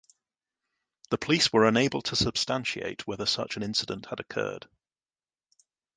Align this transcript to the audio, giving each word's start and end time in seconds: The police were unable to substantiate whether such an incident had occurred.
The 1.11 1.19
police 1.19 1.53
were 1.53 1.67
unable 1.67 2.01
to 2.01 2.15
substantiate 2.15 3.05
whether 3.05 3.27
such 3.27 3.55
an 3.55 3.61
incident 3.61 4.07
had 4.07 4.19
occurred. 4.19 4.67